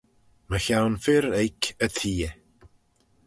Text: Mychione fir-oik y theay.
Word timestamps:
Mychione 0.49 0.97
fir-oik 1.03 1.63
y 1.85 1.87
theay. 1.95 2.33